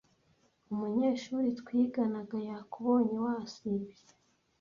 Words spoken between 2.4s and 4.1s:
yakubonye wasibye